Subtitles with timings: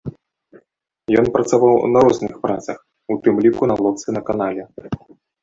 [1.21, 2.77] Ён працаваў на розных працах,
[3.15, 4.63] у тым ліку на лодцы на канале.